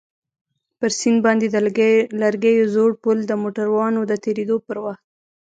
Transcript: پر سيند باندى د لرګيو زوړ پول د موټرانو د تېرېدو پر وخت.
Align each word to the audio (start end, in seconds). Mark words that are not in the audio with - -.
پر 0.79 0.89
سيند 0.99 1.19
باندى 1.25 1.47
د 1.51 1.55
لرګيو 2.21 2.71
زوړ 2.73 2.91
پول 3.01 3.17
د 3.25 3.31
موټرانو 3.41 4.01
د 4.07 4.13
تېرېدو 4.25 4.55
پر 4.67 4.77
وخت. 4.85 5.05